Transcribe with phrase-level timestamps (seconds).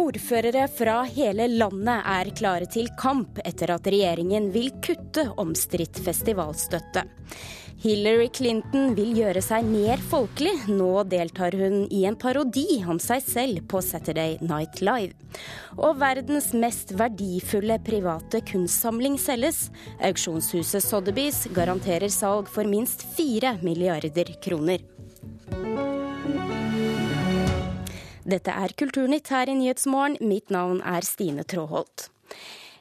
[0.00, 7.02] Ordførere fra hele landet er klare til kamp etter at regjeringen vil kutte omstridt festivalstøtte.
[7.80, 10.54] Hillary Clinton vil gjøre seg mer folkelig.
[10.72, 15.16] Nå deltar hun i en parodi om seg selv på Saturday Night Live.
[15.76, 19.66] Og verdens mest verdifulle private kunstsamling selges.
[20.04, 24.84] Auksjonshuset Sotheby's garanterer salg for minst fire milliarder kroner.
[28.30, 30.20] Dette er Kulturnytt her i Nyhetsmorgen.
[30.22, 32.10] Mitt navn er Stine Tråholt.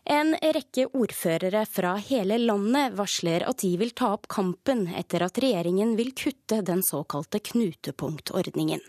[0.09, 5.39] En rekke ordførere fra hele landet varsler at de vil ta opp kampen etter at
[5.41, 8.83] regjeringen vil kutte den såkalte knutepunktordningen.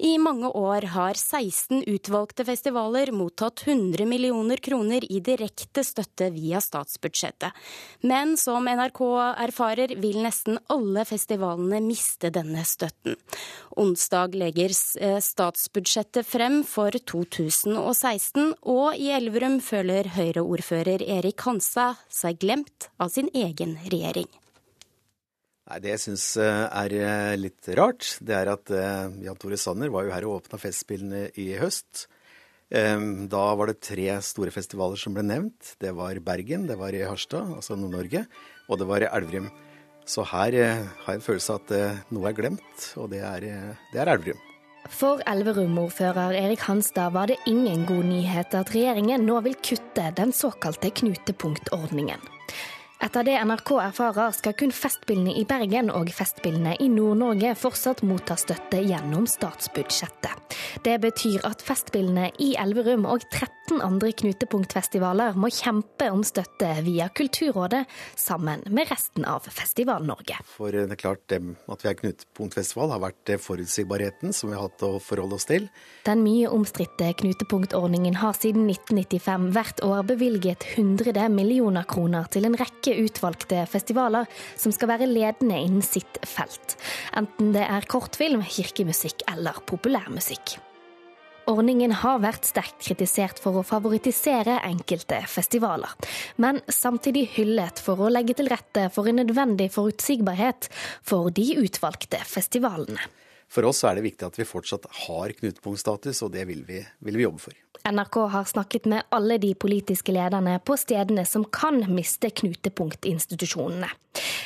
[0.00, 6.62] I mange år har 16 utvalgte festivaler mottatt 100 millioner kroner i direkte støtte via
[6.64, 7.52] statsbudsjettet.
[8.00, 9.02] Men som NRK
[9.44, 13.18] erfarer, vil nesten alle festivalene miste denne støtten.
[13.76, 22.40] Onsdag legger eh, statsbudsjettet frem for 2016, og i Elverum føler Høyre-ordfører Erik Hansa seg
[22.40, 24.32] glemt av sin egen regjering.
[25.70, 29.58] Nei, Det jeg syns eh, er eh, litt rart, det er at eh, Jan Tore
[29.60, 32.08] Sanner var jo her og åpna Festspillene i høst.
[32.70, 35.72] Da var det tre store festivaler som ble nevnt.
[35.82, 38.20] Det var Bergen, det var i Harstad, altså Nord-Norge,
[38.70, 39.48] og det var i Elverum.
[40.06, 43.48] Så her har jeg en følelse av at noe er glemt, og det er,
[43.90, 44.38] det er Elverum.
[44.86, 50.30] For Elverum-ordfører Erik Hanstad var det ingen god nyhet at regjeringen nå vil kutte den
[50.30, 52.22] såkalte knutepunktordningen.
[53.00, 58.36] Etter det NRK erfarer, skal kun Festspillene i Bergen og Festspillene i Nord-Norge fortsatt motta
[58.36, 60.58] støtte gjennom statsbudsjettet.
[60.84, 67.08] Det betyr at Festspillene i Elverum og 13 andre knutepunktfestivaler må kjempe om støtte via
[67.16, 67.86] Kulturrådet,
[68.20, 70.36] sammen med resten av Festival-Norge.
[70.52, 71.40] For det er klart det
[71.72, 75.70] at vi er knutepunktfestival har vært forutsigbarheten som vi har hatt å forholde oss til.
[76.04, 82.60] Den mye omstridte knutepunktordningen har siden 1995 hvert år bevilget 100 millioner kroner til en
[82.60, 86.76] rekke rekke utvalgte festivaler som skal være ledende innen sitt felt.
[87.16, 90.58] Enten det er kortfilm, kirkemusikk eller populærmusikk.
[91.50, 95.90] Ordningen har vært sterkt kritisert for å favoritisere enkelte festivaler,
[96.36, 100.68] men samtidig hyllet for å legge til rette for en nødvendig forutsigbarhet
[101.02, 103.02] for de utvalgte festivalene.
[103.50, 107.18] For oss er det viktig at vi fortsatt har knutepunktstatus, og det vil vi, vil
[107.18, 107.56] vi, jobbe for.
[107.90, 113.88] NRK har snakket med alle de politiske lederne på stedene som kan miste knutepunktinstitusjonene.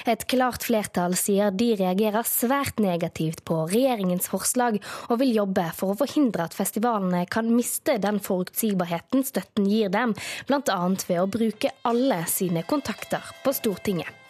[0.09, 5.93] Et klart flertall sier de reagerer svært negativt på regjeringens forslag, og vil jobbe for
[5.93, 10.17] å forhindre at festivalene kan miste den forutsigbarheten støtten gir dem,
[10.49, 10.83] bl.a.
[11.09, 14.24] ved å bruke alle sine kontakter på Stortinget.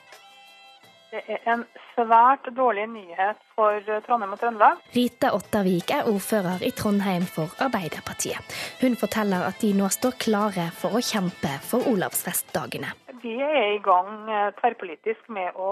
[1.14, 1.60] Det er en
[1.92, 4.80] svært dårlig nyhet for Trondheim og Trøndelag.
[4.96, 8.56] Rita Ottervik er ordfører i Trondheim for Arbeiderpartiet.
[8.80, 12.90] Hun forteller at de nå står klare for å kjempe for Olavsfestdagene.
[13.22, 15.68] Vi er i gang eh, tverrpolitisk med å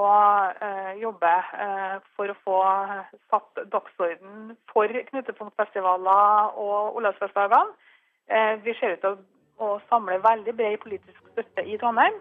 [0.62, 1.32] uh, jobbe
[2.14, 2.60] for å få
[3.34, 7.90] satt dagsorden for knutepunktfestivaler og Olavsfestdagene.
[8.62, 9.18] Vi ser ut til
[9.58, 12.14] å samle veldig bred politisk støtte i Trondheim.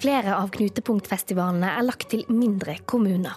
[0.00, 3.34] Flere av knutepunktfestivalene er lagt til mindre kommuner.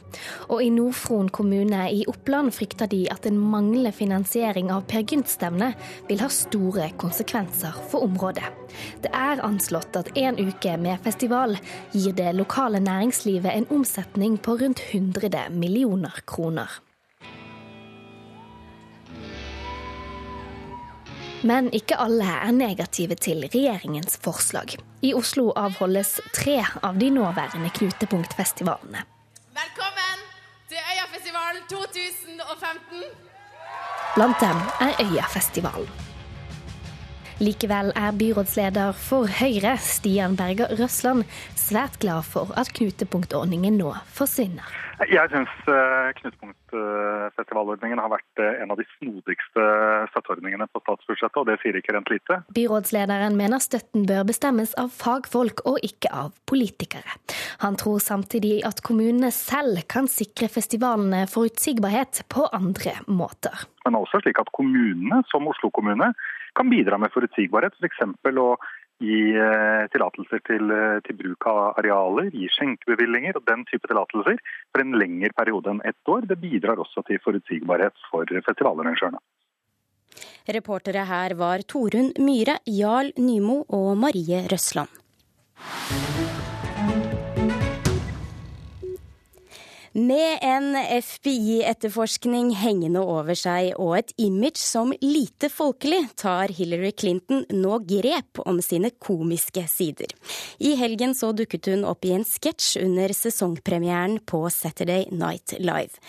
[0.47, 5.75] Og i Nord-Fron kommune i Oppland frykter de at en manglende finansiering av Per Gynt-stevnet
[6.07, 8.47] vil ha store konsekvenser for området.
[9.03, 11.57] Det er anslått at en uke med festival
[11.91, 16.79] gir det lokale næringslivet en omsetning på rundt 100 millioner kroner.
[21.43, 24.77] Men ikke alle er negative til regjeringens forslag.
[25.03, 29.03] I Oslo avholdes tre av de nåværende knutepunktfestivalene.
[29.59, 30.23] Velkommen
[30.71, 33.03] til Øyafestivalen 2015.
[34.15, 36.12] Blant dem er Øyafestivalen.
[37.43, 41.25] Likevel er byrådsleder for Høyre, Stian Berger Røsland,
[41.59, 44.69] svært glad for at knutepunktordningen nå forsvinner.
[45.09, 49.65] Jeg syns uh, knutepunktfestivalordningen har vært uh, en av de snodigste
[50.13, 52.37] støtteordningene på statsbudsjettet, og det sier ikke rent lite.
[52.55, 57.17] Byrådslederen mener støtten bør bestemmes av fagfolk og ikke av politikere.
[57.65, 63.67] Han tror samtidig at kommunene selv kan sikre festivalene forutsigbarhet på andre måter.
[63.83, 66.13] Men også slik at kommunene, som Oslo kommune,
[66.55, 68.01] kan bidra med forutsigbarhet, f.eks.
[68.21, 68.47] For å
[69.03, 74.39] gi eh, tillatelser til, eh, til, bruk av arealer, gi skjenkebevillinger og den type tillatelser
[74.71, 76.27] for en lengre periode enn ett år.
[76.29, 79.21] Det bidrar også til forutsigbarhet for festivalarrangørene.
[80.53, 84.91] Reportere her var Torunn Myhre, Jarl Nymo og Marie Røsland.
[89.93, 97.43] Med en FBI-etterforskning hengende over seg og et image som lite folkelig, tar Hillary Clinton
[97.53, 100.09] nå grep om sine komiske sider.
[100.57, 106.01] I helgen så dukket hun opp i en sketsj under sesongpremieren på Saturday Night Live.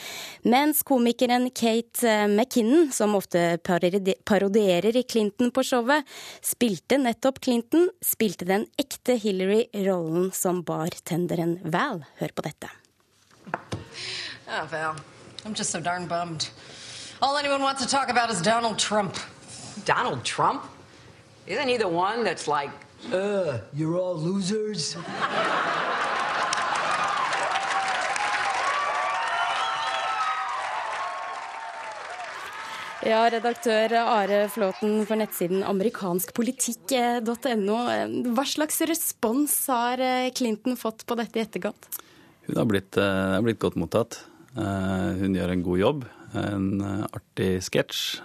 [0.49, 6.09] Mens komikeren Kate McKinnon, som ofte parodierer Clinton på showet,
[6.41, 12.01] spilte nettopp Clinton, spilte den ekte Hillary rollen som bartenderen Val.
[12.23, 12.73] Hør på dette.
[14.49, 14.97] Oh, Val,
[15.45, 16.49] I'm just so darn bummed.
[17.23, 19.17] All anyone wants to talk about is Donald Trump.
[19.85, 20.65] Donald Trump?
[21.47, 22.71] Isn't he the one that's like,
[23.13, 24.97] uh, you're all losers?
[33.05, 37.77] Ja, redaktør Are Flåten for nettsiden amerikanskpolitikk.no.
[38.33, 40.01] Hva slags respons har
[40.33, 41.85] Clinton fått på dette i etterkant?
[42.47, 44.21] Hun har blitt, uh, blitt godt mottatt.
[44.57, 46.05] Uh, hun gjør en god jobb.
[46.37, 48.21] En uh, artig sketsj.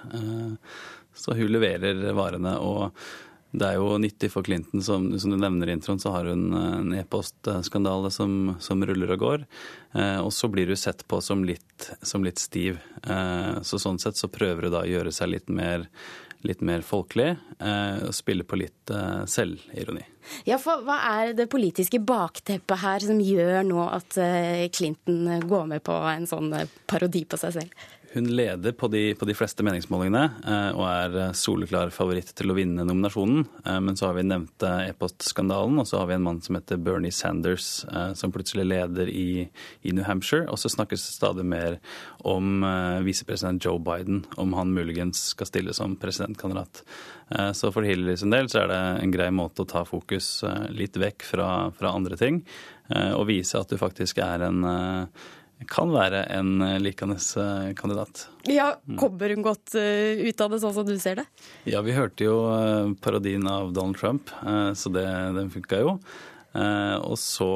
[1.16, 2.58] så hun leverer varene.
[2.60, 2.92] Og
[3.50, 6.52] det er jo nyttig for Clinton, som, som du nevner i introen, så har hun
[6.54, 9.46] en e-postskandale som, som, ruller og går.
[10.22, 12.78] og så blir hun sett på som litt, som litt stiv.
[13.66, 15.88] så sånn sett så prøver hun da å gjøre seg litt mer
[16.48, 20.06] litt mer folkelig eh, og spille på litt eh, selvironi.
[20.48, 25.70] Ja, for Hva er det politiske bakteppet her som gjør nå at eh, Clinton går
[25.74, 26.54] med på en sånn
[26.90, 27.88] parodi på seg selv?
[28.12, 32.50] Hun leder på de, på de fleste meningsmålingene eh, og er eh, soleklar favoritt til
[32.50, 33.44] å vinne nominasjonen.
[33.62, 36.82] Eh, men så har vi nevnte e-postskandalen, og så har vi en mann som heter
[36.82, 37.84] Bernie Sanders,
[38.18, 39.46] som plutselig leder i,
[39.86, 40.48] i New Hampshire.
[40.50, 41.78] Og så snakkes det stadig mer
[42.26, 42.64] om
[43.06, 46.82] visepresident Joe Biden, om han muligens skal stille som presidentkandidat.
[47.54, 50.40] Så for Hillary sin del så er det en grei måte å ta fokus
[50.74, 52.42] litt vekk fra, fra andre ting,
[52.90, 54.66] og vise at du faktisk er en
[55.68, 58.28] kan være en eh, likende eh, kandidat.
[58.48, 61.26] Ja, Kommer hun godt eh, ut av det, sånn som du ser det?
[61.68, 62.38] Ja, vi hørte jo
[63.04, 64.32] parodien av Donald Trump,
[64.76, 65.98] så det, den funka jo.
[66.56, 67.50] Og så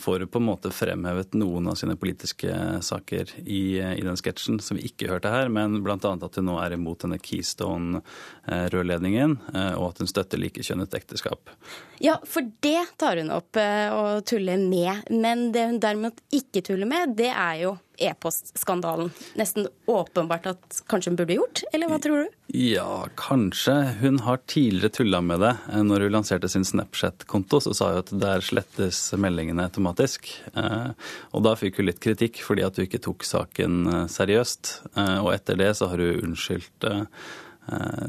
[0.00, 2.50] får på en måte fremhevet noen av sine politiske
[2.84, 5.98] saker i, i den sketsjen som vi ikke hørte her, men bl.a.
[6.00, 9.36] at hun nå er imot denne Keystone-rørledningen,
[9.76, 11.52] og at hun støtter likekjønnet ekteskap.
[12.00, 15.04] Ja, for det tar hun opp og tuller med.
[15.12, 19.10] Men det hun derimot ikke tuller med, det er jo e-postskandalen.
[19.38, 22.38] Nesten åpenbart at kanskje hun burde gjort, eller hva tror du?
[22.56, 23.74] Ja, kanskje.
[24.00, 25.52] Hun har tidligere tulla med det.
[25.86, 30.32] Når hun lanserte sin Snapchat-konto, så sa hun at der slettes meldingene automatisk.
[30.54, 30.90] Eh,
[31.30, 34.74] og da fikk hun litt kritikk fordi at hun ikke tok saken eh, seriøst.
[34.96, 36.90] Eh, og etter det så har hun unnskyldt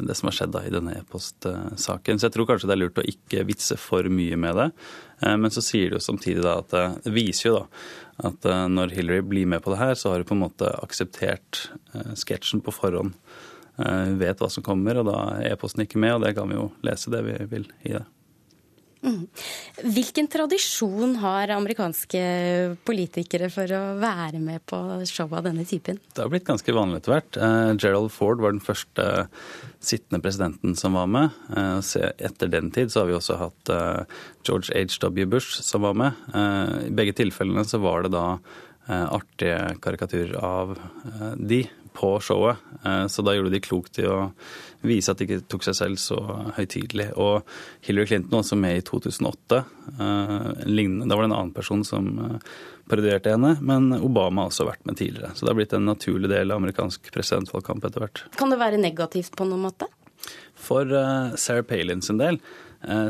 [0.01, 2.19] det som har skjedd da i denne e-postsaken.
[2.19, 4.69] Så jeg tror kanskje det er lurt å ikke vitse for mye med det.
[5.37, 6.73] Men så sier det jo samtidig da at
[7.05, 7.65] det viser jo da
[8.31, 11.63] at når Hillary blir med på det her, så har hun på en måte akseptert
[12.17, 13.15] sketsjen på forhånd.
[13.81, 16.57] Hun vet hva som kommer, og da er e-posten ikke med, og det kan vi
[16.59, 18.03] jo lese det vi vil i det.
[19.01, 19.23] Mm.
[19.95, 22.21] Hvilken tradisjon har amerikanske
[22.85, 24.77] politikere for å være med på
[25.09, 25.97] show av denne typen?
[26.13, 27.39] Det har blitt ganske vanlig etter hvert.
[27.41, 29.07] Uh, Gerald Ford var den første
[29.81, 31.37] sittende presidenten som var med.
[31.49, 31.81] Uh,
[32.21, 35.25] etter den tid så har vi også hatt uh, George H.W.
[35.33, 36.21] Bush som var med.
[36.31, 38.25] I begge tilfellene så var det da
[38.89, 40.73] artige karikaturer av
[41.37, 41.61] de
[41.93, 42.57] på showet.
[42.85, 44.31] Eh, så da gjorde de klokt i å
[44.85, 46.17] vise at de ikke tok seg selv så
[46.57, 47.11] høytidelig.
[47.21, 47.47] Og
[47.85, 49.61] Hillary Clinton var også med i 2008.
[49.91, 52.51] Eh, da var det en annen person som eh,
[52.91, 55.35] parodierte henne, men Obama har også vært med tidligere.
[55.35, 58.25] Så det har blitt en naturlig del av amerikansk presidentvalgkamp etter hvert.
[58.39, 59.89] Kan det være negativt på noen måte?
[60.61, 60.85] For
[61.39, 62.37] Sarah Palin sin del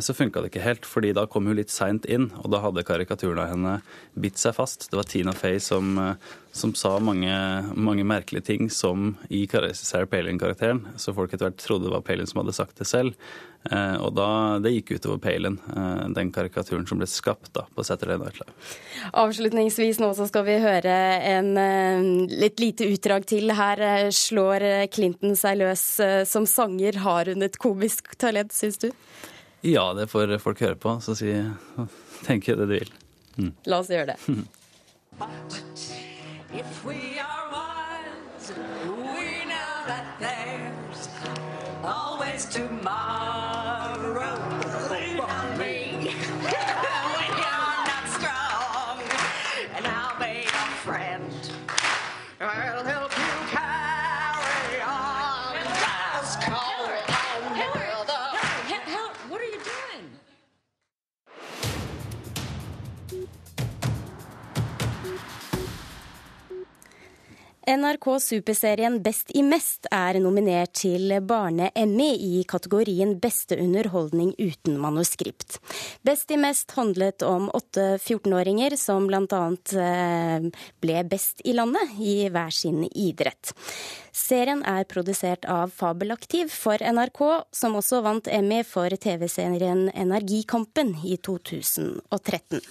[0.04, 2.84] så funka det ikke helt, fordi da kom hun litt seint inn, og da hadde
[2.84, 3.76] karikaturen av henne
[4.20, 4.90] bitt seg fast.
[4.92, 7.32] Det var Tina Fey som, eh, som sa mange,
[7.76, 12.28] mange, merkelige ting som i Sarah Palin-karakteren, så folk etter hvert trodde det var Palin
[12.28, 13.16] som hadde sagt det selv.
[13.72, 15.58] Eh, og da, det gikk utover Palin,
[16.12, 18.52] den karikaturen som ble skapt da, på Saturday Night Live.
[19.14, 20.96] Avslutningsvis nå så skal vi høre
[21.32, 21.54] en
[22.28, 23.54] litt lite utdrag til.
[23.56, 25.86] Her slår Clinton seg løs
[26.28, 27.00] som sanger.
[27.06, 28.92] Har hun et komisk talent, syns du?
[29.62, 31.30] Ja, det får folk høre på, så si,
[32.26, 32.94] tenke det du vil.
[33.38, 33.52] Mm.
[33.70, 34.20] La oss gjøre det.
[34.32, 34.48] Mm.
[35.20, 35.62] But
[67.68, 75.60] NRK Superserien Best i mest er nominert til Barne-Emmy i kategorien Beste underholdning uten manuskript.
[76.02, 79.44] Best i mest handlet om åtte 14-åringer som bl.a.
[79.78, 80.48] Eh,
[80.82, 83.54] ble best i landet i hver sin idrett.
[84.10, 87.22] Serien er produsert av Fabelaktiv for NRK,
[87.54, 92.66] som også vant Emmy for TV-serien Energikampen i 2013.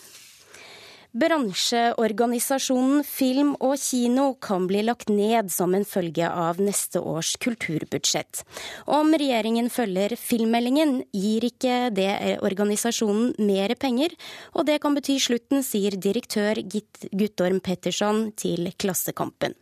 [1.10, 8.44] Bransjeorganisasjonen Film og Kino kan bli lagt ned som en følge av neste års kulturbudsjett.
[8.86, 14.14] Om regjeringen følger filmmeldingen, gir ikke det organisasjonen mer penger,
[14.54, 19.58] og det kan bety slutten, sier direktør Guttorm Petterson til Klassekampen.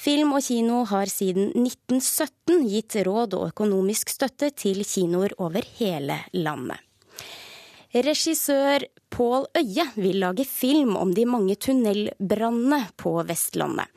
[0.00, 6.22] Film og kino har siden 1917 gitt råd og økonomisk støtte til kinoer over hele
[6.32, 6.80] landet.
[7.96, 8.84] Regissør
[9.16, 13.88] Pål Øye vil lage film om de mange tunnelbrannene på Vestlandet.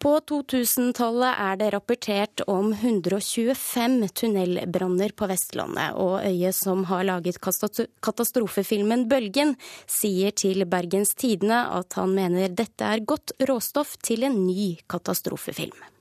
[0.00, 7.36] På 2000-tallet er det rapportert om 125 tunnelbranner på Vestlandet, og Øye, som har laget
[7.44, 14.46] katastrofefilmen 'Bølgen', sier til Bergens Tidende at han mener dette er godt råstoff til en
[14.46, 15.91] ny katastrofefilm.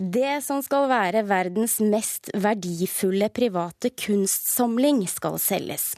[0.00, 5.90] Det som skal være verdens mest verdifulle private kunstsamling, skal selges.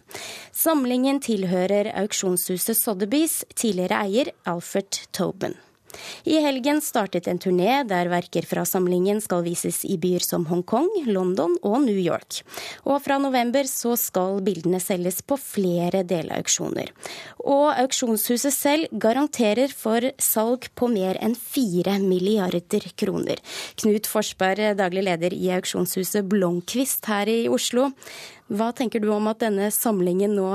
[0.51, 5.55] Samlingen tilhører auksjonshuset Sotheby's tidligere eier Alfred Tobin.
[6.25, 10.89] I helgen startet en turné der verker fra samlingen skal vises i byer som Hongkong,
[11.07, 12.43] London og New York.
[12.87, 16.93] Og fra november så skal bildene selges på flere delauksjoner.
[17.43, 23.43] Og auksjonshuset selv garanterer for salg på mer enn fire milliarder kroner.
[23.81, 27.91] Knut Forsberg, daglig leder i auksjonshuset Blomkvist her i Oslo.
[28.53, 30.51] Hva tenker du om at denne samlingen nå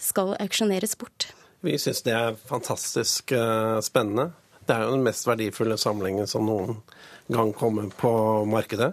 [0.00, 1.30] skal auksjoneres bort?
[1.62, 4.32] Vi syns det er fantastisk eh, spennende.
[4.66, 6.82] Det er jo den mest verdifulle samlingen som noen
[7.32, 8.12] gang kommer på
[8.46, 8.92] markedet.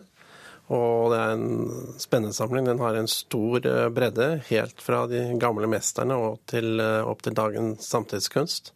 [0.69, 2.67] Og det er en spennende samling.
[2.67, 7.23] Den har en stor eh, bredde, helt fra de gamle mesterne og til, eh, opp
[7.25, 8.73] til dagens samtidskunst.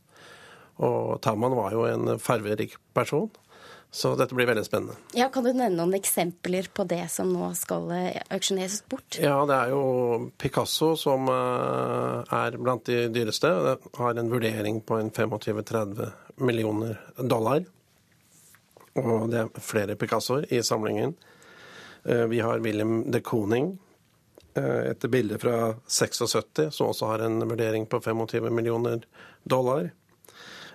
[0.82, 3.30] Og Taman var jo en farverik person.
[3.94, 4.96] Så dette blir veldig spennende.
[5.14, 9.20] Ja, Kan du nevne noen eksempler på det som nå skal eh, auksjoneres bort?
[9.22, 13.54] Ja, det er jo Picasso som er blant de dyreste.
[14.02, 17.64] Har en vurdering på en 25-30 millioner dollar.
[19.00, 21.16] Og det er flere Picassoer i samlingen.
[22.04, 23.78] Eh, vi har William de Kooning,
[24.54, 29.02] etter et bilde fra 76, som også har en vurdering på 25 millioner
[29.44, 29.90] dollar.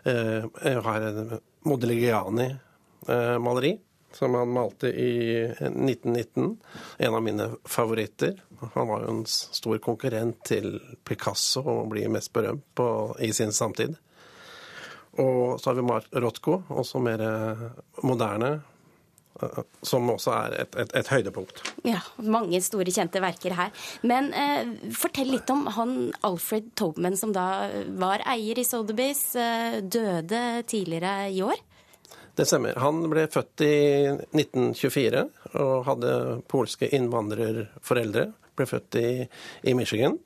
[0.02, 1.38] Eh, jeg har en
[1.68, 3.78] Modigliani-maleri,
[4.12, 6.56] som han malte i 1919.
[6.98, 8.42] En av mine favoritter.
[8.74, 13.52] Han var jo en stor konkurrent til Picasso og blir mest berømt på, i sin
[13.52, 13.96] samtid.
[15.18, 17.62] Og så har vi Mark Rotko, også mer eh,
[18.06, 18.58] moderne.
[19.42, 21.62] Eh, som også er et, et, et, høydepunkt.
[21.86, 23.72] Ja, mange store, kjente verker her.
[24.06, 25.96] Men eh, fortell litt om han
[26.26, 27.68] Alfred Tobman, som da
[28.00, 31.62] var eier i Sotheby's, eh, døde tidligere i år?
[32.38, 32.78] Det stemmer.
[32.78, 33.76] Han ble født i
[34.30, 35.24] 1924
[35.58, 36.12] og hadde
[36.50, 38.28] polske innvandrerforeldre.
[38.58, 39.08] Ble født i,
[39.70, 40.18] i Michigan.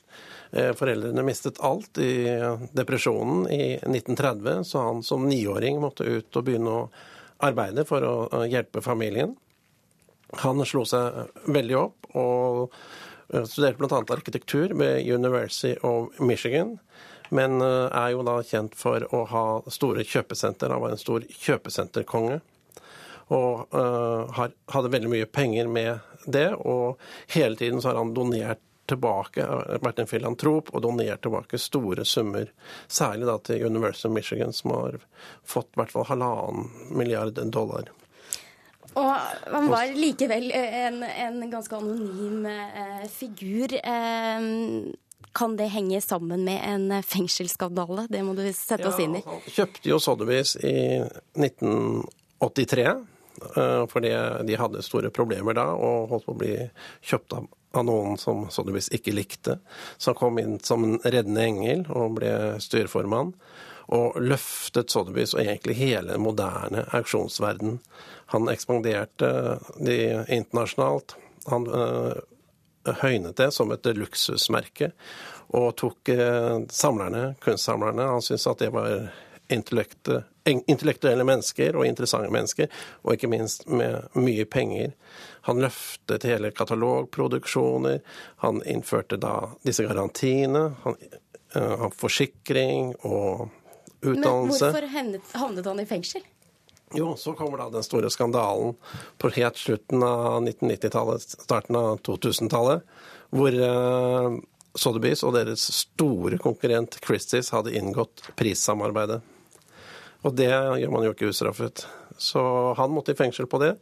[0.53, 2.29] Eh, foreldrene mistet alt i
[2.77, 6.83] depresjonen i 1930, så han som niåring måtte ut og begynne å
[7.43, 9.33] arbeide for å hjelpe familien.
[10.45, 12.77] Han slo seg veldig opp og
[13.33, 14.03] eh, studerte bl.a.
[14.13, 16.77] arkitektur ved University of Michigan.
[17.33, 20.69] Men eh, er jo da kjent for å ha store kjøpesenter.
[20.69, 22.43] Han var en stor kjøpesenterkonge.
[23.33, 26.49] Og hadde veldig mye penger med det.
[26.55, 27.01] Og
[27.35, 29.47] hele tiden så har han donert tilbake,
[29.83, 32.49] vært en filantrop og donert tilbake store summer.
[32.91, 34.99] Særlig da til University of Michigan, som har
[35.47, 37.93] fått i hvert fall halvannen milliard dollar.
[38.93, 39.13] Og
[39.49, 43.73] han var likevel en, en ganske anonym eh, figur.
[43.79, 44.49] Eh,
[45.33, 48.07] kan det henge sammen med en fengselsskandale?
[48.13, 49.23] Det må du sette oss inn i.
[49.25, 50.75] Ja, han kjøpte jo Sotheby's i
[51.41, 52.85] 1983.
[53.57, 54.13] Eh, fordi
[54.49, 56.55] de hadde store problemer da og holdt på å bli
[57.01, 59.59] kjøpt av av noen som Sotheby's ikke likte,
[59.97, 62.33] som kom inn som en reddende engel og ble
[62.63, 63.33] styreformann.
[63.93, 67.81] Og løftet Sotheby's og egentlig hele moderne auksjonsverden.
[68.33, 71.17] Han ekspanderte de internasjonalt.
[71.51, 72.15] Han øh,
[73.03, 74.93] høynet det som et luksusmerke
[75.53, 79.11] og tok øh, samlerne, kunstsamlerne Han syntes at det var
[80.45, 82.71] intellektuelle mennesker og interessante mennesker,
[83.05, 84.93] og ikke minst med mye penger.
[85.49, 88.01] Han løftet hele katalogproduksjoner.
[88.45, 90.69] Han innførte da disse garantiene.
[90.85, 90.99] Han,
[91.57, 93.49] uh, forsikring og
[94.03, 94.73] utdannelse.
[94.73, 96.25] Men hvorfor havnet han i fengsel?
[96.95, 98.75] Jo, så kommer da den store skandalen
[99.19, 102.83] på helt slutten av 1990-tallet, starten av 2000-tallet,
[103.33, 104.37] hvor uh,
[104.77, 109.23] Sotheby's og deres store konkurrent Christies hadde inngått prissamarbeidet.
[110.23, 111.85] Og det gjør man jo ikke ustraffet.
[112.21, 112.43] Så
[112.79, 113.75] han måtte i fengsel på det.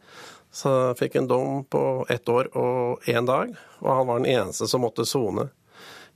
[0.51, 4.67] Så fikk en dom på ett år og én dag, og han var den eneste
[4.67, 5.47] som måtte sone.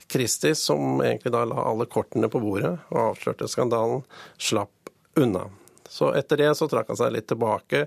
[0.06, 4.04] Kristi, som egentlig da la alle kortene på bordet og avslørte skandalen,
[4.38, 5.46] slapp unna.
[5.88, 7.86] Så etter det så trakk han seg litt tilbake,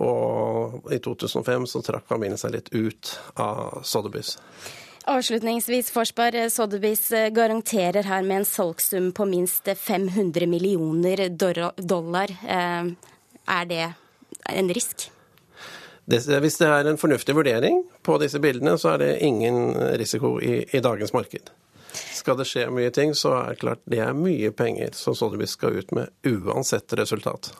[0.00, 4.38] og i 2005 så trakk familien seg litt ut av Sotheby's.
[5.04, 6.34] Avslutningsvis, Forsberg.
[6.48, 11.28] Sotheby's garanterer her med en salgssum på minst 500 millioner
[11.78, 12.30] dollar.
[12.30, 12.92] Eh,
[13.48, 13.92] er det
[14.48, 15.10] en risk?
[16.06, 20.62] Hvis det er en fornuftig vurdering på disse bildene, så er det ingen risiko i,
[20.70, 21.50] i dagens marked.
[21.92, 25.56] Skal det skje mye ting, så er det klart det er mye penger som Sotheby's
[25.58, 27.50] skal ut med, uansett resultat.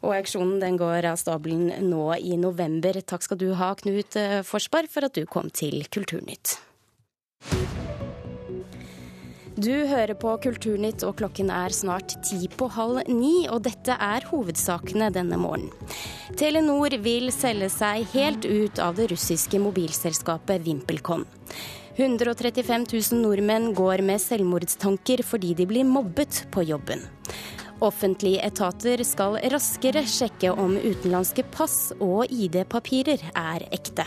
[0.00, 3.00] Og auksjonen den går av stabelen nå i november.
[3.04, 4.16] Takk skal du ha, Knut
[4.48, 6.56] Forsberg, for at du kom til Kulturnytt.
[9.56, 14.26] Du hører på Kulturnytt, og klokken er snart ti på halv ni, og dette er
[14.28, 15.72] hovedsakene denne morgenen.
[16.36, 21.24] Telenor vil selge seg helt ut av det russiske mobilselskapet VimpelCom.
[21.96, 27.06] 135 000 nordmenn går med selvmordstanker fordi de blir mobbet på jobben.
[27.80, 34.04] Offentlige etater skal raskere sjekke om utenlandske pass og ID-papirer er ekte.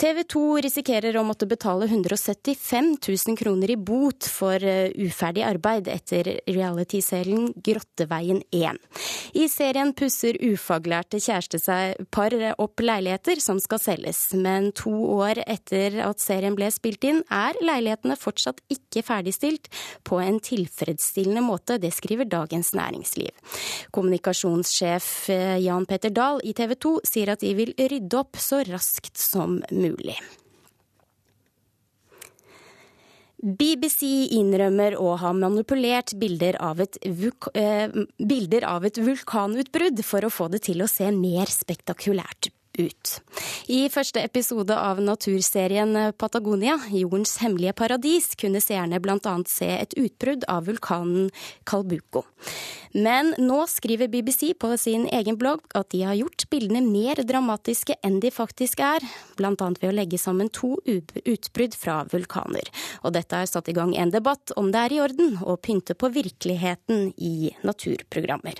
[0.00, 5.90] TV 2 risikerer å måtte betale 175 000 kroner i bot for eh, uferdig arbeid
[5.92, 8.78] etter realityserien Grotteveien 1.
[9.36, 16.24] I serien pusser ufaglærte kjærestepar opp leiligheter som skal selges, men to år etter at
[16.24, 19.68] serien ble spilt inn, er leilighetene fortsatt ikke ferdigstilt
[20.08, 21.76] på en tilfredsstillende måte.
[21.76, 23.52] Det skriver Dagens Næringsliv.
[23.92, 28.64] Kommunikasjonssjef eh, Jan Petter Dahl i TV 2 sier at de vil rydde opp så
[28.64, 30.18] raskt som mulig mulig.
[33.40, 40.50] BBC innrømmer å ha manipulert bilder av, eh, bilder av et vulkanutbrudd for å få
[40.52, 43.14] det til å se mer spektakulært ut.
[43.70, 49.34] I første episode av naturserien Patagonia, jordens hemmelige paradis, kunne seerne bl.a.
[49.48, 51.30] se et utbrudd av vulkanen
[51.68, 52.24] Calbuco.
[52.90, 57.94] Men nå skriver BBC på sin egen blogg at de har gjort bildene mer dramatiske
[58.06, 59.06] enn de faktisk er,
[59.38, 59.54] bl.a.
[59.54, 62.66] ved å legge sammen to utbrudd fra vulkaner.
[63.04, 65.94] Og dette har satt i gang en debatt om det er i orden å pynte
[65.94, 68.58] på virkeligheten i naturprogrammer.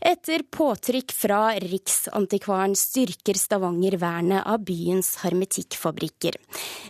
[0.00, 6.38] Etter påtrykk fra Riksantikvaren styrker Stavanger vernet av byens hermetikkfabrikker.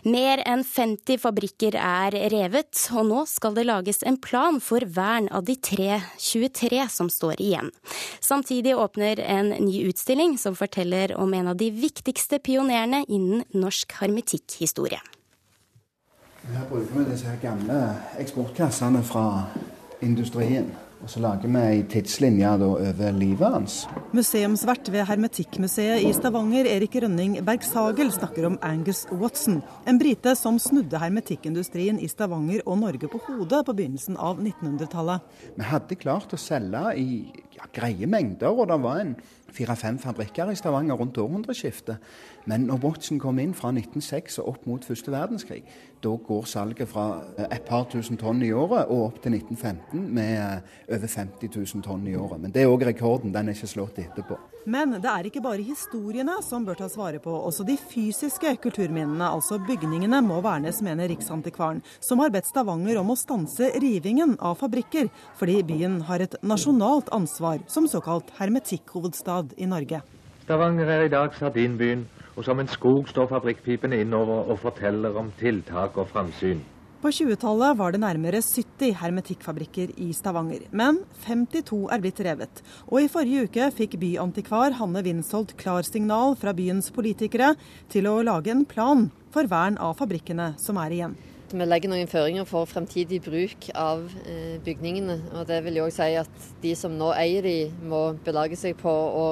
[0.07, 5.27] Mer enn 50 fabrikker er revet, og nå skal det lages en plan for vern
[5.27, 7.73] av de 323 som står igjen.
[8.23, 13.91] Samtidig åpner en ny utstilling som forteller om en av de viktigste pionerene innen norsk
[13.99, 15.01] hermetikkhistorie.
[16.47, 17.81] Her bruker vi disse gamle
[18.23, 19.25] eksportkassene fra
[19.99, 20.71] industrien.
[21.01, 23.77] Og så lager vi ei tidslinje over livet hans.
[24.13, 29.63] Museumsvert ved Hermetikkmuseet i Stavanger, Erik Rønning Bergsagel, snakker om Angus Watson.
[29.89, 35.25] En brite som snudde hermetikkindustrien i Stavanger og Norge på hodet på begynnelsen av 1900-tallet.
[35.57, 37.07] Vi hadde klart å selge i
[37.57, 39.15] ja, greie mengder, og det var en
[39.53, 41.97] fire-fem fabrikker i Stavanger rundt århundreskiftet.
[42.49, 45.61] Men når Watson kom inn fra 1906 og opp mot første verdenskrig,
[46.01, 47.05] da går salget fra
[47.37, 51.51] eh, et par tusen tonn i året og opp til 1915 med eh, over 50
[51.53, 52.41] 000 tonn i året.
[52.41, 54.39] Men det er òg rekorden, den er ikke slått etterpå.
[54.69, 57.31] Men det er ikke bare historiene som bør tas vare på.
[57.33, 63.09] Også de fysiske kulturminnene, altså bygningene, må vernes, mener Riksantikvaren, som har bedt Stavanger om
[63.13, 65.09] å stanse rivingen av fabrikker,
[65.39, 70.01] fordi byen har et nasjonalt ansvar som såkalt hermetikkhovedstad i Norge.
[70.43, 75.31] Stavanger er i dag sardinbyen, og som en skog står fabrikkpipene innover og forteller om
[75.39, 76.61] tiltak og framsyn.
[77.01, 82.61] På 20-tallet var det nærmere 70 hermetikkfabrikker i Stavanger, men 52 er blitt revet.
[82.91, 87.55] Og i forrige uke fikk byantikvar Hanne Winsholt klarsignal fra byens politikere
[87.89, 91.17] til å lage en plan for vern av fabrikkene som er igjen.
[91.51, 95.17] Vi legger noen føringer for fremtidig bruk av eh, bygningene.
[95.35, 98.77] og Det vil jo også si at de som nå eier de, må belage seg
[98.79, 99.25] på å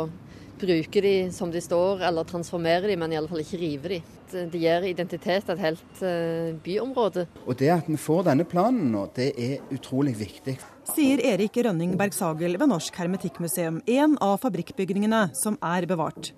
[0.59, 4.01] bruke de som de står, eller transformere de, men i alle fall ikke rive de
[4.29, 7.25] det gir identitet til et helt uh, byområde.
[7.45, 10.59] Og Det at vi får denne planen nå, det er utrolig viktig.
[10.89, 16.33] Sier Erik Rønning Bergsagel ved Norsk Hermetikkmuseum, en av fabrikkbygningene som er bevart.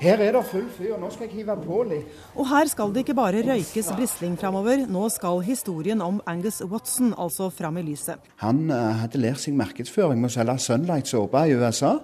[0.00, 2.08] Her er det full fyr, nå skal jeg hive på litt.
[2.40, 7.12] Og her skal det ikke bare røykes brisling framover, nå skal historien om Angus Watson
[7.20, 8.22] altså fram i lyset.
[8.42, 11.98] Han uh, hadde lært seg markedsføring med å selge Sunlight-såpe i USA.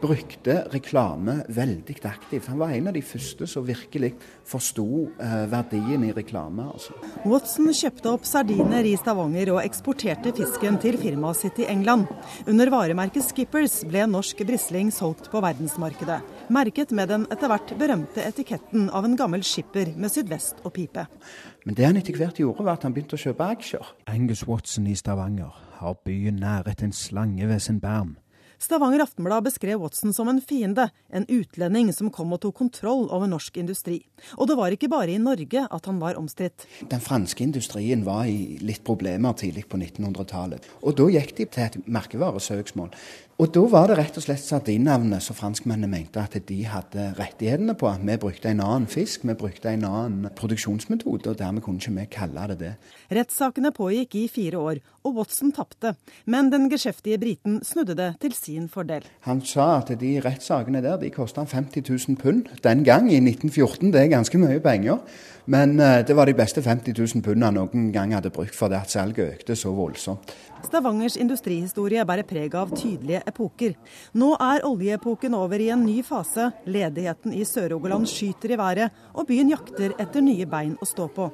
[0.00, 2.48] Brukte reklame veldig aktivt.
[2.50, 4.14] Han var en av de første som virkelig
[4.46, 4.86] forsto
[5.18, 6.68] uh, verdien i reklame.
[6.70, 6.96] Altså.
[7.26, 12.08] Watson kjøpte opp sardiner i Stavanger og eksporterte fisken til firmaet sitt i England.
[12.46, 18.24] Under varemerket Skippers ble norsk brisling solgt på verdensmarkedet merket med den etter hvert berømte
[18.24, 21.06] etiketten av en gammel skipper med sydvest og pipe.
[21.64, 23.94] Men det han etter hvert gjorde, var at han begynte å kjøpe aksjer.
[24.10, 28.16] Angus Watson i Stavanger har byen næret en slange ved sin berm.
[28.64, 33.28] Stavanger Aftenblad beskrev Watson som en fiende, en utlending som kom og tok kontroll over
[33.28, 33.98] norsk industri.
[34.38, 36.64] Og det var ikke bare i Norge at han var omstridt.
[36.88, 40.64] Den franske industrien var i litt problemer tidlig på 1900-tallet.
[40.80, 42.94] Og da gikk de til et merkevaresøksmål.
[43.42, 47.74] Og da var det rett og slett sardinnavnet som franskmennene mente at de hadde rettighetene
[47.74, 47.90] på.
[48.06, 52.04] Vi brukte en annen fisk, vi brukte en annen produksjonsmetode, og dermed kunne ikke vi
[52.14, 52.72] kalle det det.
[53.18, 55.96] Rettssakene pågikk i fire år, og Watson tapte.
[56.30, 59.04] Men den geskjeftige briten snudde det til sin fordel.
[59.26, 63.92] Han sa at de rettssakene der de kosta 50 000 pund den gang, i 1914.
[63.92, 64.98] Det er ganske mye penger.
[65.46, 68.90] Men eh, det var de beste 50 000 pundene noen gang hadde brukt for at
[68.90, 70.34] salget økte så voldsomt.
[70.64, 73.74] Stavangers industrihistorie bærer preg av tydelige epoker.
[74.16, 76.48] Nå er oljeepoken over i en ny fase.
[76.64, 81.28] Ledigheten i Sør-Rogaland skyter i været, og byen jakter etter nye bein å stå på.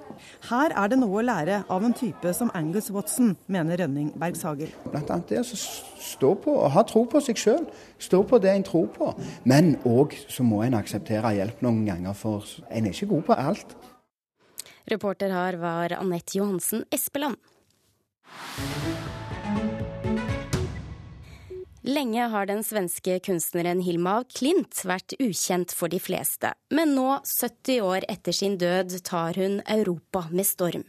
[0.51, 4.75] Her er det noe å lære av en type som Angus Watson, mener Rønning Bergshager.
[4.91, 7.69] Blant annet det å stå på og ha tro på seg sjøl.
[8.03, 9.13] Stå på det en tror på.
[9.49, 13.39] Men òg så må en akseptere hjelp noen ganger, for en er ikke god på
[13.39, 13.79] alt.
[14.91, 17.39] Reporter her var Anette Johansen Espeland.
[21.91, 27.17] Lenge har den svenske kunstneren Hilma av Klint vært ukjent for de fleste, men nå,
[27.27, 30.85] 70 år etter sin død, tar hun Europa med storm.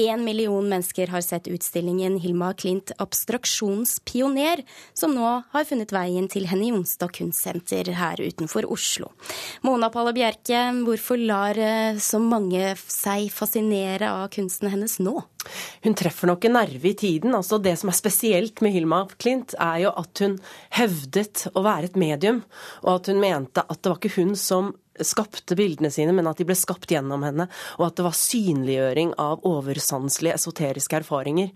[0.00, 4.64] Én million mennesker har sett utstillingen Hilma av Klint abstraksjonspioner,
[4.96, 9.12] som nå har funnet veien til Henny Jonstad kunstsenter her utenfor Oslo.
[9.62, 15.20] Mona Palle Bjerke, hvorfor lar eh, så mange seg fascinere av kunsten hennes nå?
[15.84, 17.34] Hun treffer nok en nerve i tiden.
[17.34, 20.38] altså Det som er spesielt med Hilma Klint, er jo at hun
[20.76, 22.44] hevdet å være et medium,
[22.84, 24.74] og at hun mente at det var ikke hun som
[25.04, 27.46] skapte bildene sine, men at de ble skapt gjennom henne,
[27.78, 31.52] og at det var synliggjøring av oversanselige, esoteriske erfaringer.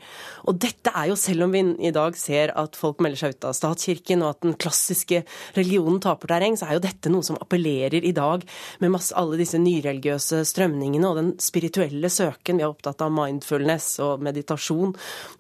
[0.49, 3.49] Og dette er jo, selv om vi i dag ser at folk melder seg ut
[3.51, 5.25] av statskirken, og at den klassiske
[5.59, 8.47] religionen taper terreng, så er jo dette noe som appellerer i dag
[8.83, 12.61] med masse, alle disse nyreligiøse strømningene og den spirituelle søken.
[12.61, 14.95] Vi er opptatt av mindfulness og meditasjon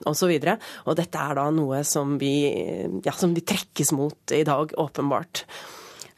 [0.04, 0.11] osv.
[0.11, 2.35] Og, så og dette er da noe som vi,
[3.04, 5.44] ja, som vi trekkes mot i dag, åpenbart.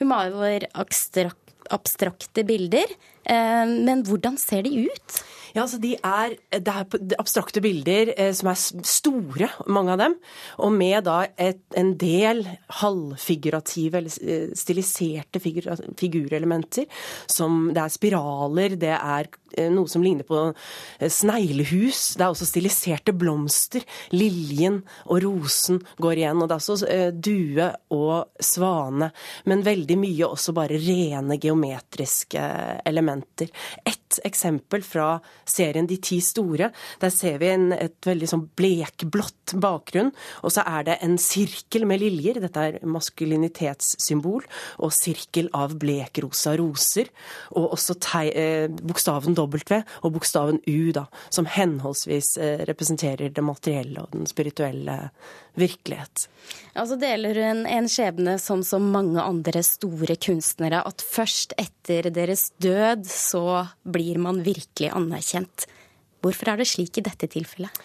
[0.01, 2.91] Hun maler abstrakt abstrakte bilder.
[3.27, 5.21] Eh, men hvordan ser de ut?
[5.57, 10.17] Ja, altså de er, Det er abstrakte bilder eh, som er store, mange av dem.
[10.61, 12.43] Og med da et, en del
[12.83, 16.85] halvfigurative eller eh, stiliserte figur, figurelementer.
[17.25, 19.33] Som det er spiraler, det er
[19.73, 20.43] noe som ligner på
[21.01, 22.19] sneglehus.
[22.19, 23.87] Det er også stiliserte blomster.
[24.13, 26.43] Liljen og rosen går igjen.
[26.43, 29.09] Og det er også due og svane.
[29.49, 32.45] Men veldig mye også bare rene geometriske
[32.85, 33.49] elementer.
[33.89, 35.15] Ett eksempel fra
[35.51, 36.71] serien De ti store.
[37.03, 41.87] Der ser vi en, et veldig sånn blekblått bakgrunn, og så er det en sirkel
[41.89, 42.41] med liljer.
[42.43, 44.47] Dette er maskulinitetssymbol.
[44.83, 47.11] Og sirkel av blekrosa roser.
[47.55, 53.45] Og også tei, eh, bokstaven W og bokstaven U, da, som henholdsvis eh, representerer det
[53.45, 55.11] materielle og den spirituelle
[55.57, 56.27] virkelighet.
[56.77, 62.51] Altså deler hun en skjebne som så mange andre store kunstnere, at først etter deres
[62.63, 63.47] død så
[63.83, 65.36] blir man virkelig anerkjent.
[66.25, 67.83] Hvorfor er det slik i dette tilfellet?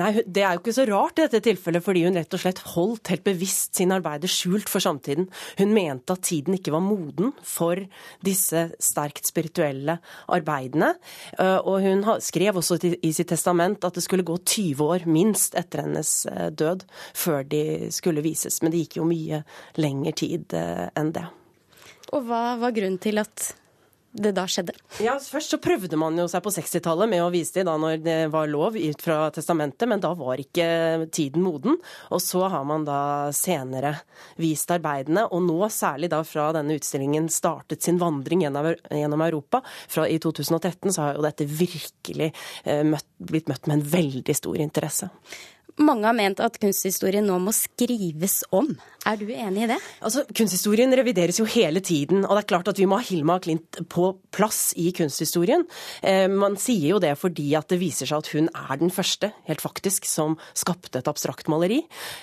[0.00, 2.62] Nei, Det er jo ikke så rart i dette tilfellet, fordi hun rett og slett
[2.72, 5.26] holdt helt bevisst sine arbeider skjult for samtiden.
[5.58, 7.76] Hun mente at tiden ikke var moden for
[8.24, 9.98] disse sterkt spirituelle
[10.32, 10.94] arbeidene.
[11.36, 15.58] Eh, og hun skrev også i sitt testament at det skulle gå 20 år minst
[15.60, 18.62] etter hennes eh, død før de skulle vises.
[18.62, 19.44] Men det gikk jo mye
[19.76, 21.28] lengre tid eh, enn det.
[22.16, 23.52] Og hva var grunnen til at
[24.12, 24.74] det da skjedde?
[25.00, 28.02] Ja, Først så prøvde man jo seg på 60-tallet med å vise det da når
[28.04, 31.78] det var lov ut fra testamentet, men da var ikke tiden moden.
[32.12, 33.94] Og så har man da senere
[34.40, 39.62] vist arbeidene, og nå særlig da fra denne utstillingen startet sin vandring gjennom Europa.
[39.88, 42.32] Fra I 2013 så har jo dette virkelig
[42.64, 45.08] eh, møtt, blitt møtt med en veldig stor interesse.
[45.80, 48.74] Mange har ment at kunsthistorien nå må skrives om.
[49.02, 49.76] Er du enig i det?
[50.06, 53.40] Altså, Kunsthistorien revideres jo hele tiden, og det er klart at vi må ha Hilma
[53.42, 55.64] Klint på plass i kunsthistorien.
[56.06, 59.32] Eh, man sier jo det fordi at det viser seg at hun er den første,
[59.48, 61.80] helt faktisk, som skapte et abstrakt maleri.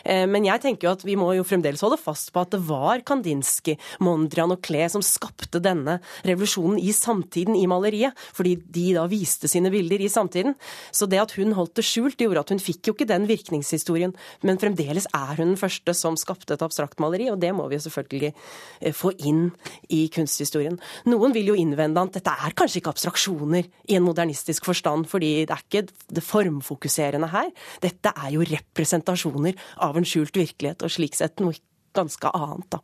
[0.07, 2.61] Eh, men jeg tenker jo at vi må jo fremdeles holde fast på at det
[2.69, 8.85] var Kandinsky, Mondrian og Klee som skapte denne revolusjonen i samtiden i maleriet, fordi de
[8.95, 10.55] da viste sine bilder i samtiden.
[10.95, 14.15] Så det at hun holdt det skjult, gjorde at hun fikk jo ikke den virkningshistorien,
[14.47, 16.68] men fremdeles er hun den første som skapte et abstrakt
[16.99, 19.47] maleri, og det må vi jo selvfølgelig eh, få inn
[19.89, 20.79] i kunsthistorien.
[21.09, 25.45] Noen vil jo innvende at dette er kanskje ikke abstraksjoner i en modernistisk forstand, fordi
[25.49, 27.49] det er ikke det formfokuserende her.
[27.83, 31.57] Dette er jo representasjoner av en skjult virkelighet, og slik sett noe
[31.97, 32.83] ganske annet, da.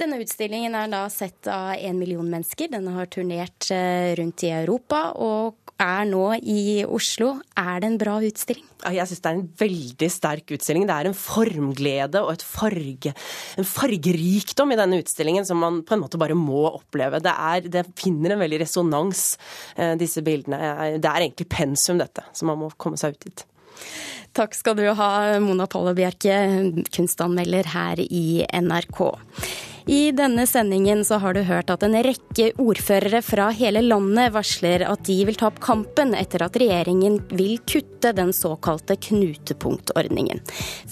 [0.00, 2.70] Denne utstillingen er da sett av en million mennesker.
[2.72, 7.32] Den har turnert eh, rundt i Europa og er nå i Oslo.
[7.58, 8.66] Er det en bra utstilling?
[8.80, 10.86] Jeg syns det er en veldig sterk utstilling.
[10.88, 13.14] Det er en formglede og farge,
[13.60, 17.22] en fargerikdom i denne utstillingen som man på en måte bare må oppleve.
[17.24, 19.24] Det, er, det finner en veldig resonans,
[19.76, 20.96] eh, disse bildene.
[21.00, 23.46] Det er egentlig pensum, dette, så man må komme seg ut dit.
[24.36, 25.10] Takk skal du ha,
[25.42, 26.36] Mona Palle Bjerke,
[26.94, 29.02] kunstanmelder her i NRK.
[29.90, 34.84] I denne sendingen så har du hørt at en rekke ordførere fra hele landet varsler
[34.86, 40.44] at de vil ta opp kampen etter at regjeringen vil kutte den såkalte knutepunktordningen.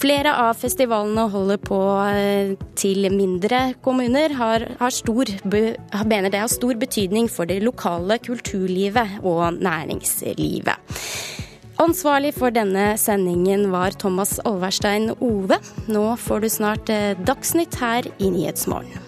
[0.02, 6.50] Flere av festivalene holder på eh, til mindre kommuner, har, har stor, mener det har
[6.50, 10.98] stor betydning for det lokale kulturlivet og næringslivet.
[11.78, 15.60] Ansvarlig for denne sendingen var Thomas Olverstein Ove.
[15.86, 19.07] Nå får du snart eh, Dagsnytt her i Nyhetsmorgen.